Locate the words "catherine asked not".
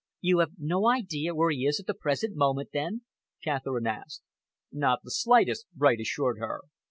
3.43-5.03